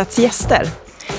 [0.00, 0.66] Hjärtats gäster.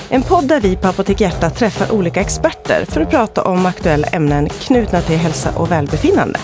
[0.08, 4.08] En podd där vi på Apotek Hjärta träffar olika experter för att prata om aktuella
[4.08, 6.38] ämnen knutna till hälsa och välbefinnande.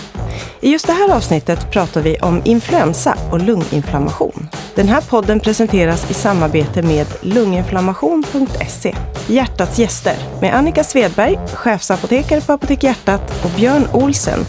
[0.61, 4.49] I just det här avsnittet pratar vi om influensa och lunginflammation.
[4.75, 8.95] Den här podden presenteras i samarbete med lunginflammation.se.
[9.27, 14.39] Hjärtats gäster med Annika Svedberg, chefsapotekare på Apotek Hjärtat och Björn Olsen,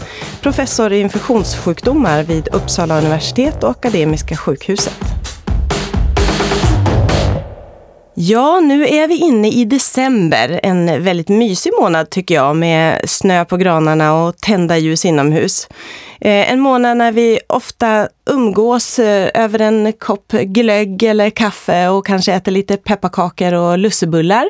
[0.41, 5.20] professor i infektionssjukdomar vid Uppsala universitet och Akademiska sjukhuset.
[8.23, 13.45] Ja, nu är vi inne i december, en väldigt mysig månad tycker jag med snö
[13.45, 15.67] på granarna och tända ljus inomhus.
[16.21, 22.05] Eh, en månad när vi ofta umgås eh, över en kopp glögg eller kaffe och
[22.05, 24.45] kanske äter lite pepparkakor och lussebullar.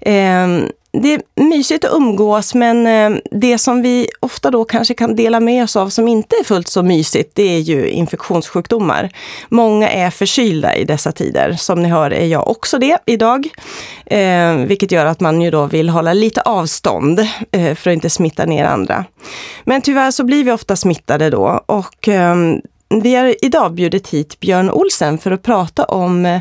[0.00, 5.16] Ehm, det är mysigt att umgås men eh, det som vi ofta då kanske kan
[5.16, 9.10] dela med oss av som inte är fullt så mysigt, det är ju infektionssjukdomar.
[9.48, 11.52] Många är förkylda i dessa tider.
[11.52, 13.48] Som ni hör är jag också det idag.
[14.06, 17.18] Eh, vilket gör att man ju då vill hålla lite avstånd
[17.50, 19.04] eh, för att inte smitta ner andra.
[19.64, 22.36] Men tyvärr så blir vi ofta smittade då och eh,
[23.02, 26.40] vi har idag bjudit hit Björn Olsen för att prata om Eh,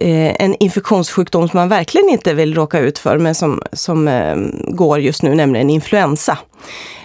[0.00, 4.36] en infektionssjukdom som man verkligen inte vill råka ut för, men som, som eh,
[4.68, 6.38] går just nu, nämligen influensa.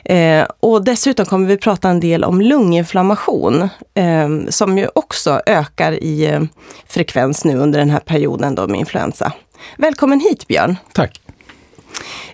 [0.05, 6.03] Eh, och dessutom kommer vi prata en del om lunginflammation, eh, som ju också ökar
[6.03, 6.41] i eh,
[6.87, 9.31] frekvens nu under den här perioden då med influensa.
[9.77, 10.77] Välkommen hit Björn!
[10.93, 11.19] Tack!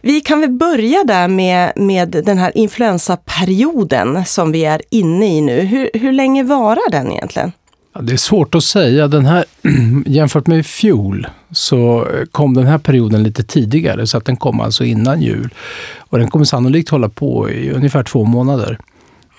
[0.02, 5.42] Vi kan väl börja där med, med den här influensaperioden som vi är inne i
[5.42, 5.62] nu.
[5.62, 7.52] Hur, hur länge varar den egentligen?
[7.94, 9.08] Ja, det är svårt att säga.
[9.08, 9.46] Den här,
[10.06, 14.60] jämfört med i fjol så kom den här perioden lite tidigare, så att den kom
[14.60, 15.54] alltså innan jul.
[15.98, 18.80] Och den kommer sannolikt hålla på i ungefär två månader.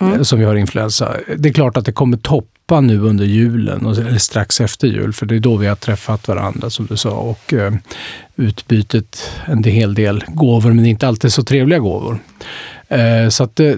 [0.00, 0.14] Mm.
[0.14, 1.16] Eh, som vi har influensa.
[1.36, 2.16] Det är klart att det kommer
[2.70, 6.28] pappa nu under julen, eller strax efter jul, för det är då vi har träffat
[6.28, 7.10] varandra som du sa.
[7.10, 7.72] Och eh,
[8.36, 12.18] utbytet en hel del gåvor, men inte alltid så trevliga gåvor.
[12.88, 13.72] Eh, så att eh,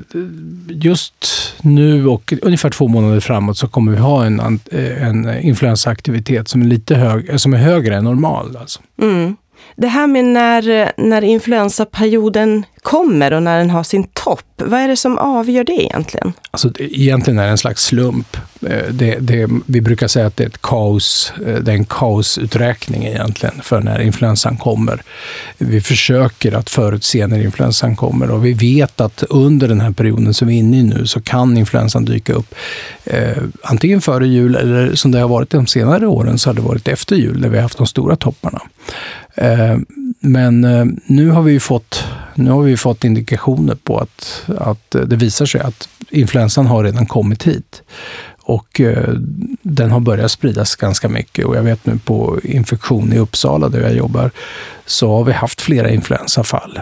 [0.68, 1.14] just
[1.62, 6.62] nu och ungefär två månader framåt så kommer vi ha en, eh, en influensaaktivitet som
[6.62, 8.56] är lite hög, som är högre än normal.
[8.56, 8.80] Alltså.
[9.02, 9.36] Mm.
[9.82, 14.88] Det här med när, när influensaperioden kommer och när den har sin topp, vad är
[14.88, 16.32] det som avgör det egentligen?
[16.50, 18.36] Alltså, egentligen är det en slags slump.
[18.66, 21.84] Eh, det, det, vi brukar säga att det är ett kaos, eh, det är en
[21.84, 25.02] kaosuträkning egentligen för när influensan kommer.
[25.58, 30.34] Vi försöker att förutse när influensan kommer och vi vet att under den här perioden
[30.34, 32.54] som vi är inne i nu så kan influensan dyka upp
[33.04, 36.62] eh, antingen före jul eller som det har varit de senare åren så har det
[36.62, 38.62] varit efter jul där vi har haft de stora topparna.
[39.34, 39.76] Eh,
[40.20, 42.04] men eh, nu har vi fått,
[42.34, 46.84] nu har vi fått indikationer på att, att eh, det visar sig att influensan har
[46.84, 47.82] redan kommit hit.
[48.44, 48.80] Och
[49.62, 51.44] den har börjat spridas ganska mycket.
[51.44, 54.30] Och jag vet nu på infektion i Uppsala, där jag jobbar,
[54.86, 56.80] så har vi haft flera influensafall.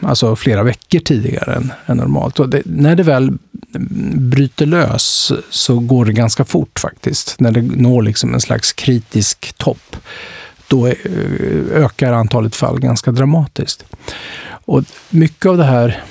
[0.00, 2.40] alltså flera veckor tidigare än, än normalt.
[2.40, 3.38] Och det, när det väl
[4.14, 7.40] bryter lös så går det ganska fort faktiskt.
[7.40, 9.96] När det når liksom en slags kritisk topp
[10.72, 10.94] då eh,
[11.72, 13.84] ökar antalet fall ganska dramatiskt.
[14.64, 16.02] Och mycket av det här,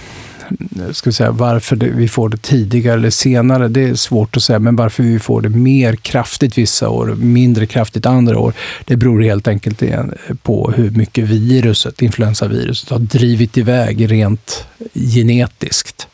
[0.92, 4.44] ska vi säga, varför det, vi får det tidigare eller senare, det är svårt att
[4.44, 4.60] säga.
[4.60, 8.54] Men varför vi får det mer kraftigt vissa år, mindre kraftigt andra år,
[8.86, 10.04] det beror helt enkelt eh,
[10.44, 16.08] på hur mycket viruset, influensaviruset, har drivit iväg rent genetiskt.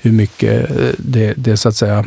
[0.00, 2.04] Hur mycket eh, det, det så att säga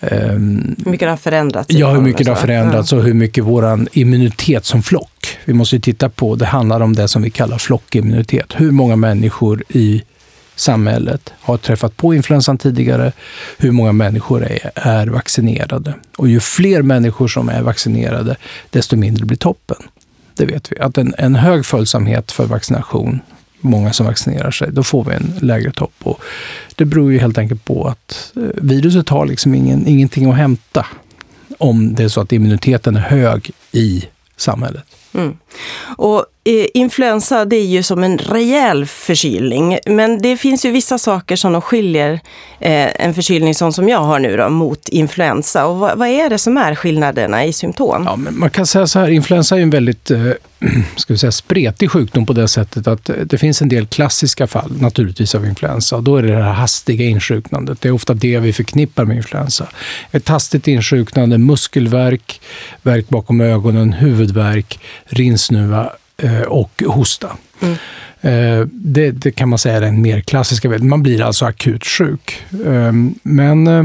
[0.00, 1.70] Um, hur mycket det har förändrats?
[1.70, 5.38] Ja, hur mycket det har förändrats och hur mycket vår immunitet som flock.
[5.44, 8.52] Vi måste titta på, det handlar om det som vi kallar flockimmunitet.
[8.56, 10.02] Hur många människor i
[10.56, 13.12] samhället har träffat på influensan tidigare,
[13.58, 15.94] hur många människor är, är vaccinerade.
[16.16, 18.36] Och ju fler människor som är vaccinerade,
[18.70, 19.82] desto mindre blir toppen.
[20.34, 20.78] Det vet vi.
[20.78, 23.20] Att en, en hög följsamhet för vaccination
[23.66, 25.94] många som vaccinerar sig, då får vi en lägre topp.
[26.02, 26.20] Och
[26.74, 30.86] det beror ju helt enkelt på att eh, viruset har liksom ingen, ingenting att hämta
[31.58, 34.04] om det är så att immuniteten är hög i
[34.36, 34.84] samhället.
[35.16, 35.36] Mm.
[35.96, 39.78] Och eh, influensa det är ju som en rejäl förkylning.
[39.86, 42.12] Men det finns ju vissa saker som skiljer
[42.60, 45.66] eh, en förkylning sån som jag har nu då, mot influensa.
[45.66, 48.02] Och vad, vad, är det som är skillnaderna i symptom?
[48.06, 50.18] Ja, men man kan säga så här, influensa är en väldigt eh,
[50.96, 54.46] ska vi säga, spretig sjukdom på det sättet att eh, det finns en del klassiska
[54.46, 56.00] fall naturligtvis av influensa.
[56.00, 57.80] Då är det det här hastiga insjuknandet.
[57.80, 59.66] Det är ofta det vi förknippar med influensa.
[60.10, 62.40] Ett hastigt insjuknande, muskelvärk,
[62.82, 67.36] värk bakom ögonen, huvudvärk, rinsnuva eh, och hosta.
[67.60, 67.76] Mm.
[68.20, 70.68] Eh, det, det, kan man säga är den mer klassiska.
[70.68, 72.40] Man blir alltså akut sjuk.
[72.66, 73.84] Ehm, men eh,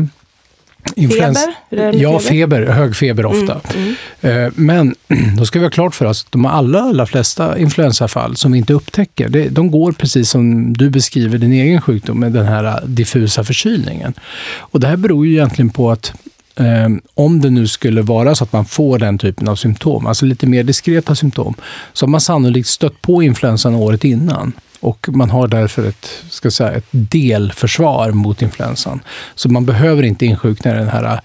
[0.95, 1.39] Influens
[1.69, 1.93] feber?
[1.93, 3.61] Ja, feber, hög feber ofta.
[3.75, 4.53] Mm, mm.
[4.55, 4.95] Men
[5.37, 8.57] då ska vi ha klart för oss att de allra, allra flesta influensafall som vi
[8.57, 13.43] inte upptäcker, de går precis som du beskriver din egen sjukdom med den här diffusa
[13.43, 14.13] förkylningen.
[14.57, 16.13] Och det här beror ju egentligen på att
[16.55, 20.25] Ehm, om det nu skulle vara så att man får den typen av symptom, alltså
[20.25, 21.55] lite mer diskreta symptom,
[21.93, 24.53] så har man sannolikt stött på influensan året innan.
[24.79, 28.99] Och man har därför ett, ska säga, ett delförsvar mot influensan.
[29.35, 31.21] Så man behöver inte insjukna i den här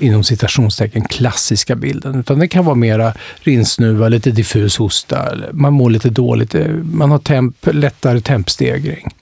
[0.00, 2.20] inom citationstecken klassiska bilden.
[2.20, 7.10] Utan det kan vara mera rinsnuva, lite diffus hosta, man mår lite dåligt, eh, man
[7.10, 9.14] har temp, lättare tempstegring.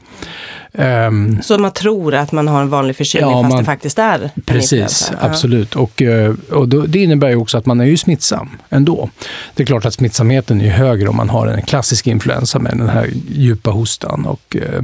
[0.74, 3.98] Um, så man tror att man har en vanlig förkylning ja, fast man, det faktiskt
[3.98, 5.76] är Precis, absolut.
[5.76, 9.10] Och, eh, och då, det innebär ju också att man är ju smittsam ändå.
[9.54, 12.88] Det är klart att smittsamheten är högre om man har en klassisk influensa med den
[12.88, 14.82] här djupa hostan och uh,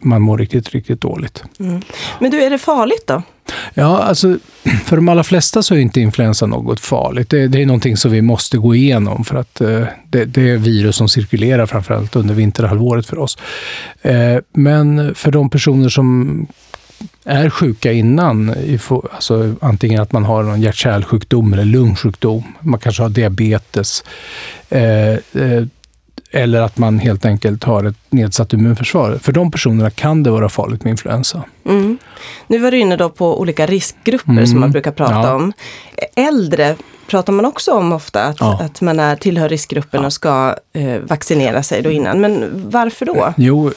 [0.00, 1.42] man mår riktigt, riktigt dåligt.
[1.60, 1.82] Mm.
[2.18, 3.22] Men du, är det farligt då?
[3.74, 4.38] Ja, alltså
[4.84, 7.30] för de allra flesta så är inte influensa något farligt.
[7.30, 10.56] Det, det är någonting som vi måste gå igenom för att eh, det, det, är
[10.56, 13.38] virus som cirkulerar framförallt under vinterhalvåret för oss.
[14.02, 16.46] Eh, men för de personer som
[17.24, 18.54] är sjuka innan,
[19.12, 24.04] alltså antingen att man har någon hjärt-kärlsjukdom eller lungsjukdom, man kanske har diabetes,
[24.68, 25.66] eh, eh,
[26.30, 29.18] eller att man helt enkelt har ett nedsatt immunförsvar.
[29.22, 31.42] För de personerna kan det vara farligt med influensa.
[31.64, 31.98] Mm.
[32.46, 34.46] Nu var du inne då på olika riskgrupper mm.
[34.46, 35.34] som man brukar prata ja.
[35.34, 35.52] om.
[36.16, 38.60] Äldre pratar man också om ofta, att, ja.
[38.62, 40.06] att man är, tillhör riskgruppen ja.
[40.06, 42.20] och ska eh, vaccinera sig då innan.
[42.20, 43.34] Men varför då?
[43.36, 43.72] Jo,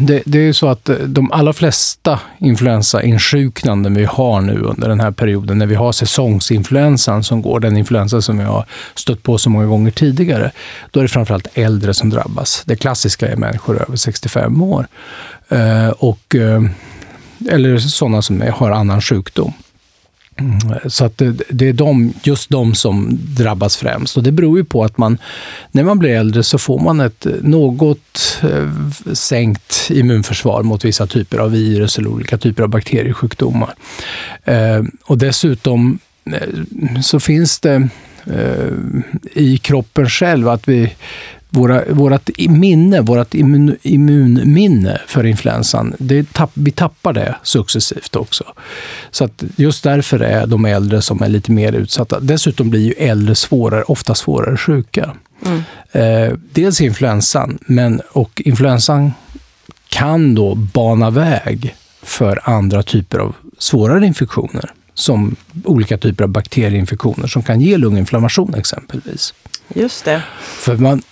[0.00, 5.00] det, det, är så att eh, de allra flesta influensainsjuknanden vi har nu under den
[5.00, 9.38] här perioden, när vi har säsongsinfluensan som går, den influensa som vi har stött på
[9.38, 10.52] så många gånger tidigare,
[10.90, 12.62] då är det framförallt äldre som drabbas.
[12.66, 14.86] Det klassiska är människor över 65 år.
[15.48, 16.62] Eh, och, eh,
[17.50, 19.52] eller sådana som har annan sjukdom.
[20.40, 24.16] Mm, så att det, det, är de, just de som drabbas främst.
[24.16, 25.18] Och det beror ju på att man,
[25.72, 28.70] när man blir äldre så får man ett eh, något eh,
[29.12, 33.74] sänkt immunförsvar mot vissa typer av virus eller olika typer av bakteriesjukdomar.
[34.44, 35.98] Eh, och dessutom
[37.02, 37.88] så finns det
[39.32, 40.92] i kroppen själv att vi
[41.56, 48.44] våra, vårat minne, vårt immun, immunminne för influensan, det tapp, vi tappar det successivt också.
[49.10, 52.20] Så att just därför är de äldre som är lite mer utsatta.
[52.20, 55.10] Dessutom blir ju äldre svårare, ofta svårare sjuka.
[55.46, 55.62] Mm.
[55.92, 59.12] Eh, dels influensan, men och influensan
[59.88, 67.26] kan då bana väg för andra typer av svårare infektioner som olika typer av bakterieinfektioner
[67.26, 69.34] som kan ge lunginflammation exempelvis.
[69.74, 70.22] Just det.
[70.40, 71.02] För man,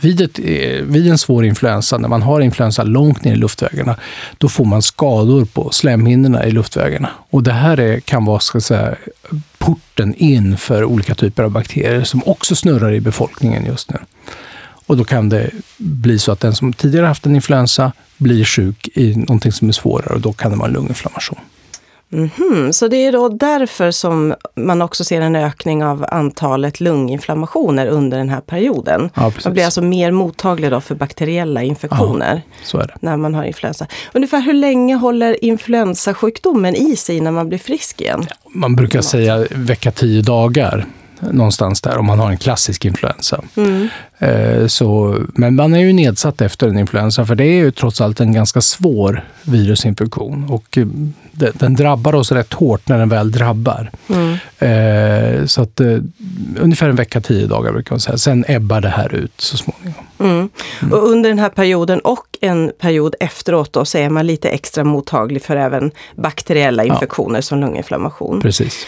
[0.00, 0.38] vid, ett,
[0.82, 3.96] vid en svår influensa, när man har influensa långt ner i luftvägarna,
[4.38, 7.10] då får man skador på slemhinnorna i luftvägarna.
[7.30, 8.94] Och det här är, kan vara ska säga,
[9.58, 13.98] porten in för olika typer av bakterier som också snurrar i befolkningen just nu.
[14.86, 18.88] Och då kan det bli så att den som tidigare haft en influensa blir sjuk
[18.94, 21.38] i någonting som är svårare och då kan det vara en lunginflammation.
[22.12, 22.72] Mm -hmm.
[22.72, 28.18] Så det är då därför som man också ser en ökning av antalet lunginflammationer under
[28.18, 29.10] den här perioden.
[29.14, 32.42] Ja, man blir alltså mer mottaglig då för bakteriella infektioner
[32.72, 33.86] ja, när man har influensa.
[34.12, 38.26] Ungefär hur länge håller influensasjukdomen i sig när man blir frisk igen?
[38.54, 40.86] Man brukar säga vecka tio dagar
[41.20, 43.42] någonstans där om man har en klassisk influensa.
[43.56, 43.88] Mm.
[44.18, 48.00] Eh, så, men man är ju nedsatt efter en influensa för det är ju trots
[48.00, 50.86] allt en ganska svår virusinfektion och eh,
[51.32, 53.90] den drabbar oss rätt hårt när den väl drabbar.
[54.08, 54.36] Mm.
[54.58, 55.80] Eh, så att
[56.60, 58.18] ungefär en vecka, tio dagar brukar man säga.
[58.18, 60.04] Sen ebbar det här ut så småningom.
[60.18, 60.48] Mm.
[60.82, 60.92] Mm.
[60.92, 64.84] Och under den här perioden och en period efteråt då, så är man lite extra
[64.84, 67.42] mottaglig för även bakteriella infektioner ja.
[67.42, 68.40] som lunginflammation.
[68.40, 68.86] Precis.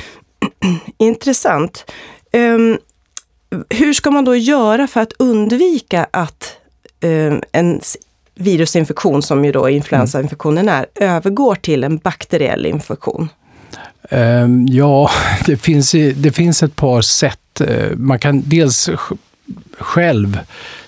[0.98, 1.84] Intressant.
[2.32, 2.78] Um,
[3.70, 6.56] hur ska man då göra för att undvika att
[7.00, 7.80] um, en
[8.34, 13.28] virusinfektion, som ju då influensainfektionen är, övergår till en bakteriell infektion?
[14.10, 15.10] Um, ja,
[15.46, 17.60] det finns, det finns ett par sätt.
[17.60, 18.90] Eh, man kan dels
[19.82, 20.38] själv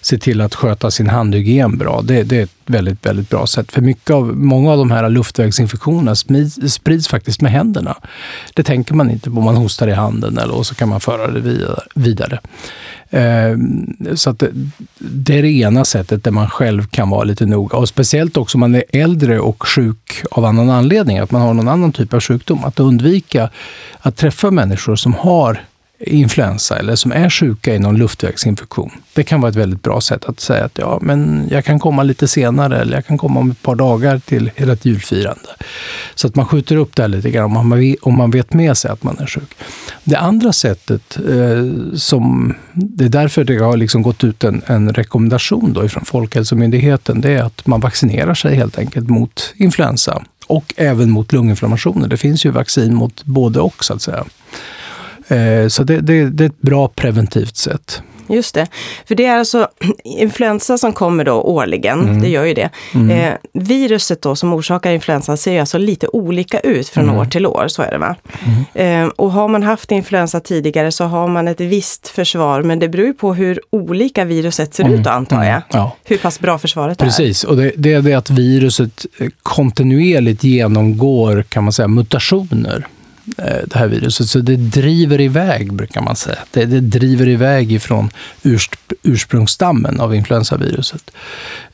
[0.00, 2.02] se till att sköta sin handhygien bra.
[2.02, 3.72] Det, det, är ett väldigt, väldigt bra sätt.
[3.72, 7.96] För mycket av, många av de här luftvägsinfektionerna sprids, sprids faktiskt med händerna.
[8.54, 9.40] Det tänker man inte på.
[9.40, 12.40] Man hostar i handen eller och så kan man föra det vidare.
[13.10, 14.50] Ehm, så att det,
[14.98, 17.76] det är det ena sättet där man själv kan vara lite noga.
[17.76, 21.54] Och speciellt också om man är äldre och sjuk av annan anledning, att man har
[21.54, 22.64] någon annan typ av sjukdom.
[22.64, 23.50] Att undvika
[23.98, 25.64] att träffa människor som har
[26.06, 28.90] influensa eller som är sjuka i någon luftvägsinfektion.
[29.12, 32.02] Det kan vara ett väldigt bra sätt att säga att ja, men jag kan komma
[32.02, 35.48] lite senare eller jag kan komma om ett par dagar till ert julfirande.
[36.14, 38.76] Så att man skjuter upp det här lite grann om man, om man vet med
[38.76, 39.54] sig att man är sjuk.
[40.04, 44.92] Det andra sättet, eh, som, det är därför det har liksom gått ut en, en
[44.92, 50.74] rekommendation då ifrån Folkhälsomyndigheten, det är att man vaccinerar sig helt enkelt mot influensa och
[50.76, 52.08] även mot lunginflammationer.
[52.08, 54.24] Det finns ju vaccin mot både och så att säga.
[55.28, 58.02] Eh, så det, det, det är ett bra preventivt sätt.
[58.28, 58.66] Just det.
[59.08, 59.68] För det är alltså
[60.04, 62.22] influensa som kommer då årligen, mm.
[62.22, 62.70] det gör ju det.
[62.94, 63.10] Mm.
[63.10, 67.16] Eh, viruset då som orsakar influensan ser alltså lite olika ut från mm.
[67.16, 68.16] år till år, så är det va?
[68.74, 69.04] Mm.
[69.04, 72.88] Eh, och har man haft influensa tidigare så har man ett visst försvar, men det
[72.88, 75.16] beror ju på hur olika viruset ser ut då, mm.
[75.16, 75.46] antar jag.
[75.46, 75.62] Mm.
[75.70, 75.96] Ja.
[76.04, 77.20] Hur pass bra försvaret Precis.
[77.20, 77.24] är.
[77.24, 79.06] Precis, och det, det är det att viruset
[79.42, 82.86] kontinuerligt genomgår, kan man säga, mutationer.
[83.38, 84.26] Eh, det här viruset.
[84.26, 86.38] Så det driver iväg, brukar man säga.
[86.50, 88.10] Det, det driver iväg ifrån
[89.02, 91.10] ursprungsstammen av influensaviruset.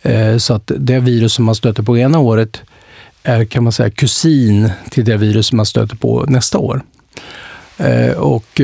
[0.03, 2.63] Eh, så att det virus som man stöter på ena året
[3.23, 6.83] är, kan man säga, kusin till det virus som man stöter på nästa år.
[7.79, 8.47] Eh, och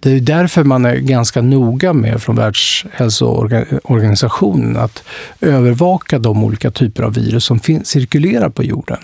[0.00, 5.02] det är därför man är ganska noga med från Världshälsoorganisationen att
[5.40, 8.98] övervaka de olika typer av virus som cirkulerar på jorden.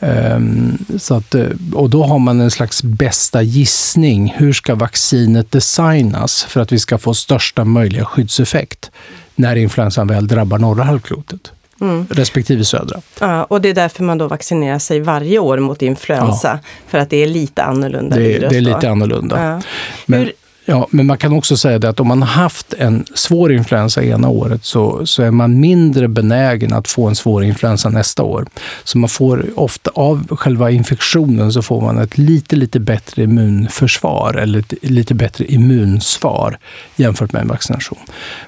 [0.00, 4.34] Ehm, så att, eh, och då har man en slags bästa gissning.
[4.36, 8.90] Hur ska vaccinet designas för att vi ska få största möjliga skyddseffekt
[9.34, 11.52] när influensan väl drabbar norra halvklotet?
[11.80, 12.06] Mm.
[12.10, 13.00] respektive södra.
[13.20, 16.68] Ja, och det är därför man då vaccinerar sig varje år mot influensa, ja.
[16.88, 18.50] för att det är lite annorlunda det, virus.
[18.50, 19.44] Det är lite annorlunda.
[19.44, 19.62] Ja.
[20.06, 20.32] Men, Hur,
[20.68, 24.04] Ja, men man kan också säga det att om man har haft en svår influensa
[24.04, 28.46] ena året så, så är man mindre benägen att få en svår influensa nästa år.
[28.84, 34.34] Så man får ofta av själva infektionen så får man ett lite, lite bättre immunförsvar
[34.34, 36.58] eller ett lite bättre immunsvar
[36.96, 37.98] jämfört med en vaccination.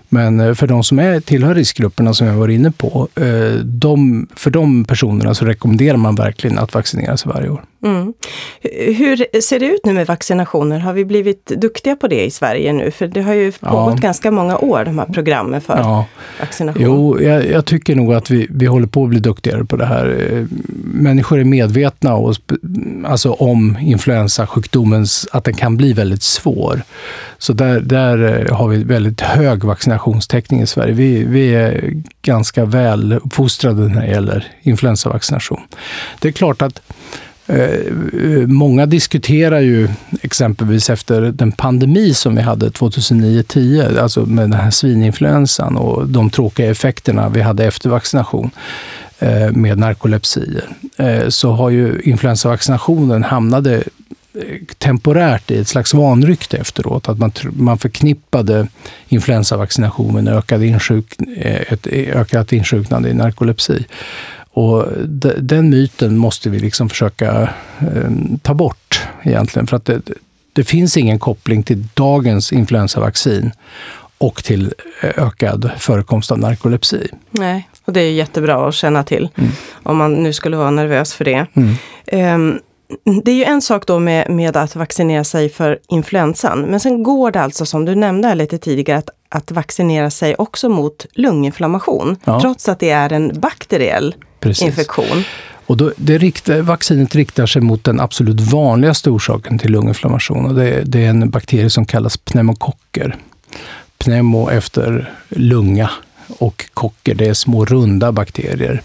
[0.08, 4.26] Men eh, för de som är, tillhör riskgrupperna som jag var inne på, eh, de,
[4.36, 7.64] för de personerna så rekommenderar man verkligen att vaccinera sig varje år.
[7.82, 8.12] Mm.
[8.96, 10.78] Hur ser det ut nu med vaccinationer?
[10.78, 12.90] Har vi blivit duktiga på det i Sverige nu?
[12.90, 14.00] För det har ju pågått ja.
[14.00, 16.06] ganska många år, de här programmen för ja.
[16.40, 16.82] vaccination.
[16.82, 19.86] Jo, jag, jag, tycker nog att vi, vi håller på att bli duktigare på det
[19.86, 20.28] här.
[20.32, 20.44] Eh,
[20.84, 22.36] människor är medvetna och,
[23.04, 26.82] alltså om influensasjukdomens, att den kan bli väldigt svår.
[27.38, 30.92] Så där, där har vi väldigt hög vaccinationstäckning i Sverige.
[30.92, 31.92] Vi, vi är
[32.22, 35.60] ganska väl uppfostrade när det gäller influensavaccination.
[36.20, 39.88] Det är klart att Eh, Eh, eh, många diskuterar ju
[40.22, 46.30] exempelvis efter den pandemi som vi hade 2009-10, alltså med den här svininfluensan och de
[46.30, 48.50] tråkiga effekterna vi hade efter vaccination
[49.18, 50.68] eh, med narkolepsier,
[51.28, 53.82] så har ju influensavaccinationen hamnade
[54.78, 57.08] temporärt i ett slags vanrykte efteråt.
[57.08, 58.68] Att man, man förknippade
[59.08, 63.84] influensavaccination med ökad insjuk, ett ökat insjuknande i narkolepsi.
[64.58, 64.86] Och
[65.38, 67.48] den myten måste vi liksom försöka
[67.80, 68.10] eh,
[68.42, 69.66] ta bort egentligen.
[69.66, 70.00] För att det,
[70.52, 73.52] det finns ingen koppling till dagens influensavaccin
[74.18, 77.08] och till eh, ökad förekomst av narkolepsi.
[77.30, 79.50] Nej, och det är jättebra att känna till mm.
[79.82, 81.46] om man nu skulle vara nervös för det.
[81.54, 81.74] Mm.
[82.34, 82.60] Um,
[83.22, 87.02] det är ju en sak då med, med att vaccinera sig för influensan, men sen
[87.02, 92.16] går det alltså som du nämnde lite tidigare att, att vaccinera sig också mot lunginflammation,
[92.24, 92.40] ja.
[92.40, 94.66] trots att det är en bakteriell Precis.
[94.66, 95.24] infektion.
[95.66, 100.46] Och då, det riktar, vaccinet riktar sig mot den absolut vanligaste orsaken till lunginflammation.
[100.46, 103.16] Och det, det är en bakterie som kallas pneumokocker.
[103.98, 105.90] Pneumo efter lunga
[106.38, 108.82] och kocker, det är små runda bakterier.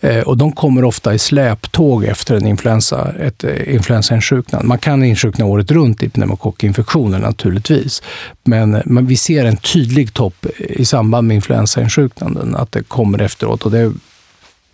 [0.00, 4.66] Eh, och de kommer ofta i släptåg efter en influensa, ett eh, influensainsjuknande.
[4.66, 8.02] Man kan insjukna året runt i pneumokockinfektioner naturligtvis.
[8.44, 13.64] Men, men vi ser en tydlig topp i samband med influensainsjuknanden, att det kommer efteråt.
[13.64, 13.92] Och det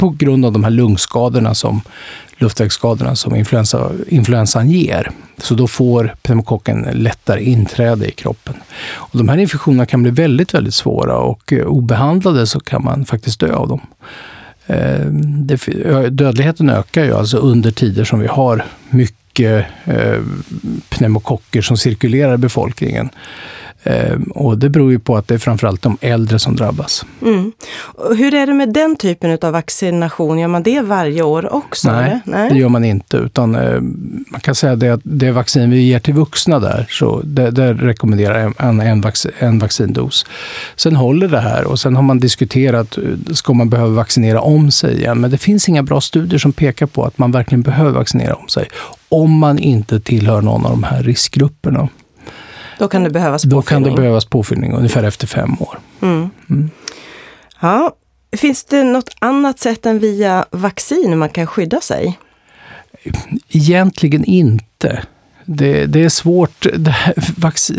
[0.03, 1.81] på grund av de här lungskadorna som
[2.37, 5.11] luftvägsskadorna som influensa, influensan ger.
[5.39, 8.55] Så då får pneumokocken lättare inträde i kroppen.
[8.95, 13.05] Och de här infektionerna kan bli väldigt, väldigt svåra och eh, obehandlade så kan man
[13.05, 13.81] faktiskt dö av dem.
[14.67, 15.07] Eh,
[16.11, 20.21] dödligheten ökar ju alltså under tider som vi har mycket eh,
[20.89, 23.11] pneumokocker som cirkulerar i befolkningen.
[23.85, 27.05] Ehm, och det beror ju på att det är framförallt de äldre som drabbas.
[27.23, 27.53] Mm.
[28.17, 30.39] Hur är det med den typen av vaccination?
[30.39, 31.93] Gör man det varje år också?
[31.93, 32.51] Nej, Nej?
[32.51, 33.17] det gör man inte.
[33.17, 33.81] Utan eh,
[34.31, 37.75] man kan säga det att det vaccin vi ger till vuxna där, så det, det
[37.75, 39.03] rekommenderar en, en,
[39.39, 40.27] en vaccindos.
[40.77, 44.71] Sen håller det här och sen har man diskuterat, eh, ska man behöva vaccinera om
[44.71, 45.21] sig igen?
[45.21, 48.49] Men det finns inga bra studier som pekar på att man verkligen behöver vaccinera om
[48.49, 48.69] sig.
[49.09, 51.89] Om man inte tillhör någon av de här riskgrupperna.
[52.83, 53.61] Då kan det behövas påfyllning?
[53.61, 55.79] Då kan det behövas påfyllning ungefär efter fem år.
[56.01, 56.31] Mm.
[56.51, 56.71] Mm.
[57.61, 57.93] Ja,
[58.37, 62.19] Finns det något annat sätt än via vaccin man kan skydda sig?
[63.49, 65.03] Egentligen inte.
[65.45, 66.67] Det, det, är svårt.
[66.77, 67.15] Det här,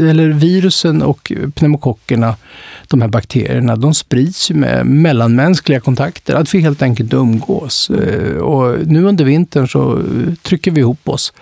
[0.09, 2.35] eller virusen och pneumokockerna,
[2.87, 6.35] de här bakterierna, de sprids ju med mellanmänskliga kontakter.
[6.35, 7.89] Att vi helt enkelt umgås.
[7.89, 10.01] Eh, och nu under vintern så
[10.41, 11.33] trycker vi ihop oss.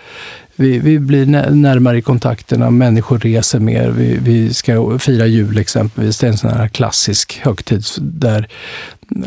[0.56, 3.90] Vi, vi blir närmare i kontakterna, människor reser mer.
[3.90, 6.18] Vi, vi ska fira jul exempelvis.
[6.18, 8.48] Det är en sån här klassisk högtid där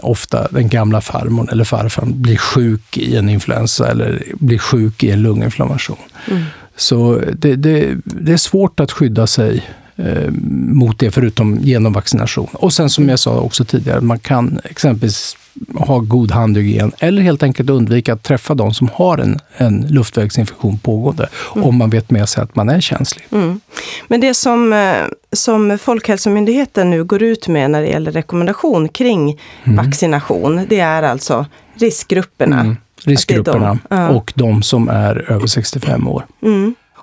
[0.02, 5.12] ofta den gamla farmor eller farfarn blir sjuk i en influensa eller blir sjuk i
[5.12, 5.98] en lunginflammation.
[6.28, 6.44] Mm.
[6.76, 9.64] Så det, det, det, är svårt att skydda sig
[9.96, 12.50] eh, mot det, förutom genom vaccination.
[12.54, 15.38] Och sen som jag sa också tidigare, man kan exempelvis
[15.76, 20.78] ha god handhygien eller helt enkelt undvika att träffa de som har en, en luftvägsinfektion
[20.80, 21.68] pågående, mm.
[21.68, 23.28] om man vet med sig att man är känslig.
[23.32, 23.60] Mm.
[24.08, 24.96] Men det som, eh,
[25.32, 29.86] som Folkhälsomyndigheten nu går ut med när det gäller rekommendation kring mm.
[29.86, 31.46] vaccination, det är alltså
[31.80, 32.60] riskgrupperna.
[32.60, 32.76] Mm
[33.06, 36.26] riskgrupperna de, och de som är över 65 år.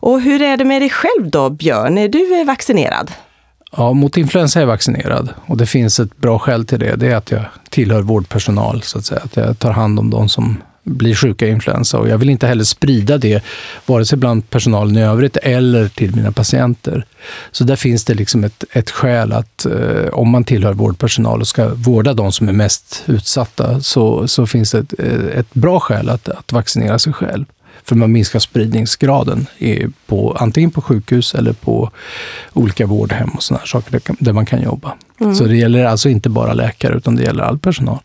[0.02, 1.98] Och hur är det med dig själv då, Björn?
[1.98, 3.10] Är du eh, vaccinerad?
[3.76, 6.96] Ja, mot influensa är jag vaccinerad och det finns ett bra skäl till det.
[6.96, 9.20] Det är att jag tillhör vårdpersonal, så att säga.
[9.24, 11.98] Att jag tar hand om de som blir sjuka i influensa.
[11.98, 13.44] Och jag vill inte heller sprida det,
[13.86, 17.04] vare sig bland personalen i övrigt eller till mina patienter.
[17.50, 21.48] Så där finns det liksom ett, ett skäl att eh, om man tillhör vårdpersonal och
[21.48, 25.80] ska vårda de som är mest utsatta, så, så finns det ett, eh, ett bra
[25.80, 27.44] skäl att, att vaccinera sig själv.
[27.84, 29.46] För man minskar spridningsgraden
[30.06, 31.90] på, antingen på sjukhus eller på
[32.52, 34.94] olika vårdhem och sådana saker där man kan jobba.
[35.20, 35.34] Mm.
[35.34, 37.98] Så det gäller alltså inte bara läkare utan det gäller all personal.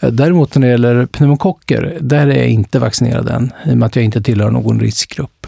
[0.00, 3.86] Eh, däremot när det gäller pneumokocker, där är jag inte vaccinerad än i och med
[3.86, 5.41] att jag inte tillhör någon riskgrupp.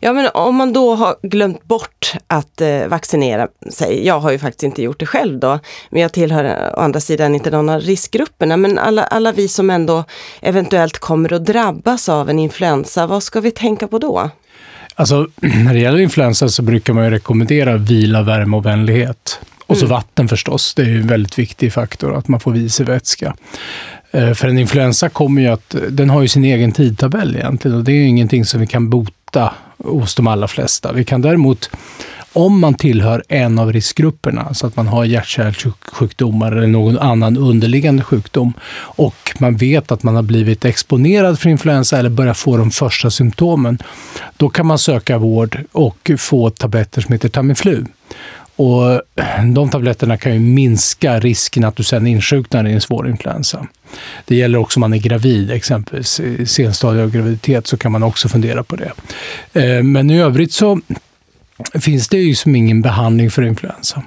[0.00, 4.06] Ja, men om man då har glömt bort att eh, vaccinera sig.
[4.06, 5.58] Jag har ju faktiskt inte gjort det själv då,
[5.90, 8.56] men jag tillhör å andra sidan inte någon av riskgrupperna.
[8.56, 10.04] Men alla, alla vi som ändå
[10.40, 14.30] eventuellt kommer att drabbas av en influensa, vad ska vi tänka på då?
[14.94, 19.40] Alltså, när det gäller influensa så brukar man ju rekommendera vila, värme och vänlighet.
[19.66, 19.96] Och så mm.
[19.96, 20.74] vatten förstås.
[20.74, 23.34] Det är ju en väldigt viktig faktor, att man får i sig vätska.
[24.10, 27.84] Eh, för en influensa kommer ju att, den har ju sin egen tidtabell egentligen och
[27.84, 30.92] det är ju ingenting som vi kan bota hos de allra flesta.
[30.92, 31.70] Vi kan däremot,
[32.32, 38.02] om man tillhör en av riskgrupperna, så att man har hjärt-kärlsjukdomar eller någon annan underliggande
[38.02, 42.70] sjukdom och man vet att man har blivit exponerad för influensa eller börjar få de
[42.70, 43.78] första symptomen,
[44.36, 47.84] då kan man söka vård och få tabletter som heter Tamiflu.
[48.56, 49.02] Och
[49.54, 53.66] de tabletterna kan ju minska risken att du sen insjuknar i en svår influensa.
[54.24, 58.02] Det gäller också om man är gravid, exempelvis i senstadiet av graviditet så kan man
[58.02, 58.92] också fundera på det.
[59.52, 60.80] Eh, men i övrigt så
[61.80, 64.02] finns det ju som ingen behandling för influensa.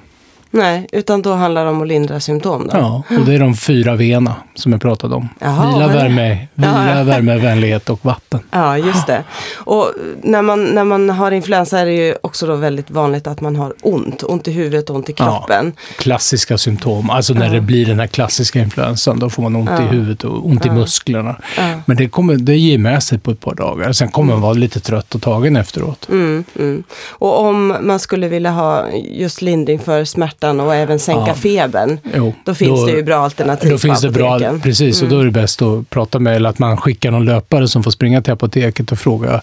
[0.50, 2.66] Nej, utan då handlar det om att lindra symptom?
[2.72, 2.78] Då.
[2.78, 5.28] Ja, och det är de fyra V'na som jag pratade om.
[5.38, 7.02] Jaha, vila, värme, vila ja.
[7.02, 8.40] värme, vänlighet och vatten.
[8.50, 9.24] Ja, just det.
[9.56, 13.40] Och när man, när man har influensa är det ju också då väldigt vanligt att
[13.40, 14.22] man har ont.
[14.22, 15.72] Ont i huvudet och ont i kroppen.
[15.76, 17.10] Ja, klassiska symptom.
[17.10, 17.52] Alltså när ja.
[17.52, 20.70] det blir den här klassiska influensan, då får man ont i huvudet och ont i
[20.70, 21.36] musklerna.
[21.84, 23.92] Men det, kommer, det ger med sig på ett par dagar.
[23.92, 26.08] Sen kommer man vara lite trött och tagen efteråt.
[26.08, 26.82] Mm, mm.
[27.08, 31.34] Och om man skulle vilja ha just lindring för smärta smärtan och även sänka ja.
[31.34, 31.98] febern.
[32.14, 35.12] Jo, då finns då, det ju bra alternativ då finns det bra, Precis, mm.
[35.12, 37.82] och då är det bäst att prata med, eller att man skickar någon löpare som
[37.82, 39.42] får springa till apoteket och fråga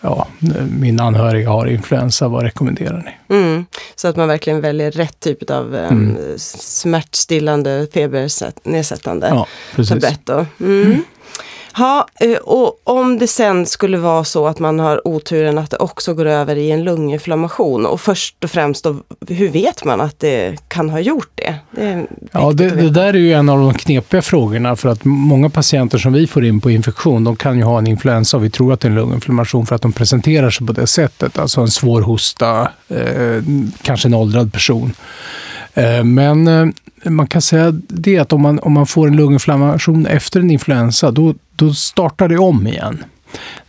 [0.00, 0.26] ja,
[0.78, 3.36] min anhöriga har influensa, vad rekommenderar ni?
[3.36, 6.16] Mm, så att man verkligen väljer rätt typ av um, mm.
[6.38, 9.46] smärtstillande, febernedsättande ja,
[9.84, 10.28] tablett.
[10.60, 11.04] Mm.
[11.76, 15.76] Ja, eh, och om det sen skulle vara så att man har oturen att det
[15.76, 18.96] också går över i en lunginflammation och först och främst då,
[19.28, 21.54] hur vet man att det kan ha gjort det?
[21.70, 25.50] det ja, det, det, där är ju en av de knepiga frågorna för att många
[25.50, 28.50] patienter som vi får in på infektion, de kan ju ha en influensa och vi
[28.50, 31.60] tror att det är en lunginflammation för att de presenterar sig på det sättet, alltså
[31.60, 33.42] en svår hosta, eh,
[33.82, 34.92] kanske en åldrad person.
[35.74, 36.66] Eh, men eh,
[37.04, 41.10] man kan säga det att om man, om man får en lunginflammation efter en influensa,
[41.10, 43.04] då, då startar det om igen.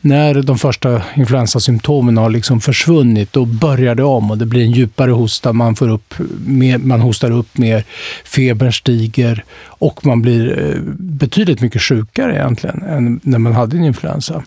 [0.01, 4.71] När de första influensasymptomen har liksom försvunnit, då börjar det om och det blir en
[4.71, 5.53] djupare hosta.
[5.53, 6.13] Man, får upp
[6.45, 7.83] mer, man hostar upp mer,
[8.25, 13.83] febern stiger och man blir eh, betydligt mycket sjukare egentligen än när man hade en
[13.83, 14.43] influensa.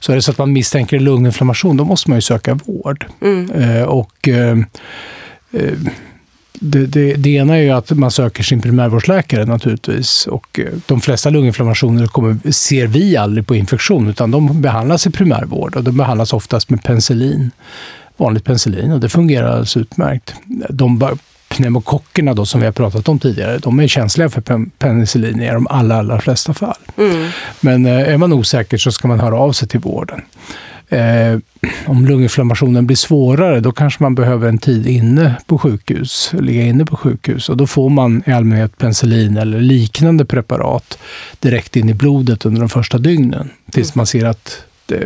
[0.00, 3.06] Så är det så att man misstänker lunginflammation, då måste man ju söka vård.
[3.20, 3.50] Mm.
[3.50, 4.58] Eh, och eh,
[5.52, 5.72] eh
[6.60, 10.26] det, det, det, ena är ju att man söker sin primärvårdsläkare naturligtvis.
[10.26, 15.10] Och eh, de flesta lunginflammationer kommer, ser vi aldrig på infektion, utan de behandlas i
[15.10, 17.50] primärvård och de behandlas oftast med penicillin.
[18.16, 20.34] Vanligt penicillin och det fungerar alldeles utmärkt.
[20.70, 21.18] De
[21.48, 25.66] pneumokockerna då, som vi har pratat om tidigare, de är känsliga för penicillin i de
[25.66, 26.76] allra, allra flesta fall.
[26.96, 27.28] Mm.
[27.60, 30.20] Men eh, är man osäker så ska man höra av sig till vården.
[30.88, 31.38] Eh,
[31.86, 36.84] om lunginflammationen blir svårare, då kanske man behöver en tid inne på sjukhus, ligga inne
[36.84, 37.48] på sjukhus.
[37.48, 40.98] Och då får man i allmänhet penicillin eller liknande preparat
[41.40, 43.50] direkt in i blodet under de första dygnen.
[43.72, 44.64] Tills man ser att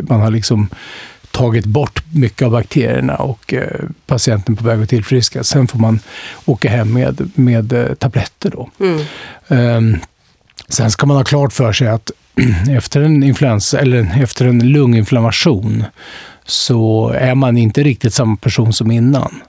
[0.08, 0.68] man har liksom
[1.30, 5.44] tagit bort mycket av bakterierna och eh, patienten på väg att tillfriska.
[5.44, 6.00] Sen får man
[6.44, 8.50] åka hem med, med eh, tabletter.
[8.50, 8.70] Då.
[8.80, 9.00] Mm.
[9.48, 9.98] Um,
[10.68, 12.10] sen ska man ha klart för sig att
[12.70, 15.84] efter en influensa eller efter en lunginflammation
[16.44, 19.42] så är man inte riktigt samma person som innan.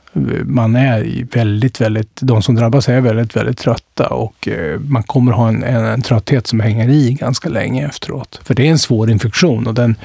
[0.43, 5.31] Man är väldigt, väldigt, de som drabbas är väldigt, väldigt trötta och eh, man kommer
[5.31, 8.41] ha en, en, en trötthet som hänger i ganska länge efteråt.
[8.43, 9.95] För det är en svår infektion och den,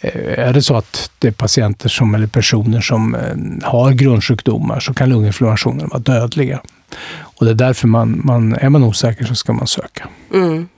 [0.00, 4.80] eh, är det så att det är patienter som, eller personer som eh, har grundsjukdomar
[4.80, 6.60] så kan lunginflammationen vara dödliga.
[7.18, 10.08] Och det är därför man, man är man osäker så ska man söka.
[10.34, 10.68] Mm.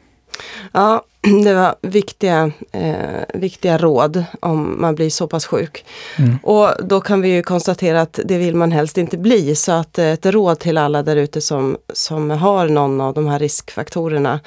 [0.73, 1.03] Ja,
[1.45, 2.95] det var viktiga, eh,
[3.35, 5.85] viktiga råd om man blir så pass sjuk.
[6.19, 6.39] Mm.
[6.43, 9.55] Och då kan vi ju konstatera att det vill man helst inte bli.
[9.55, 13.39] Så att ett råd till alla där ute som, som har någon av de här
[13.39, 14.41] riskfaktorerna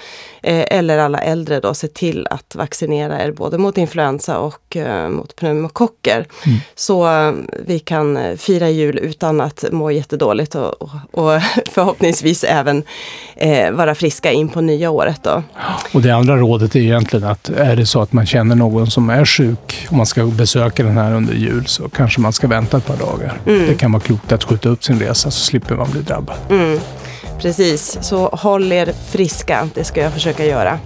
[0.43, 5.09] eh, eller alla äldre då, se till att vaccinera er både mot influensa och eh,
[5.09, 6.27] mot pneumokocker.
[6.45, 6.59] Mm.
[6.75, 7.33] Så eh,
[7.65, 11.41] vi kan eh, fira jul utan att må jättedåligt och, och, och
[11.71, 12.83] förhoppningsvis även
[13.35, 15.23] eh, vara friska in på nya året.
[15.23, 15.43] Då.
[15.93, 18.91] Och det andra rådet rådet är egentligen att är det så att man känner någon
[18.91, 22.47] som är sjuk och man ska besöka den här under jul så kanske man ska
[22.47, 23.39] vänta ett par dagar.
[23.45, 23.67] Mm.
[23.67, 26.35] Det kan vara klokt att skjuta upp sin resa så slipper man bli drabbad.
[26.49, 26.79] Mm.
[27.39, 29.69] Precis, så håll er friska.
[29.73, 30.79] Det ska jag försöka göra.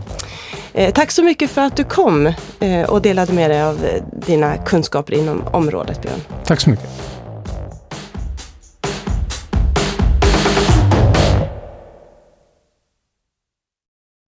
[0.73, 4.03] Eh, tack så mycket för att du kom eh, och delade med dig av eh,
[4.27, 6.21] dina kunskaper inom området, Björn.
[6.45, 7.14] Tack så mycket.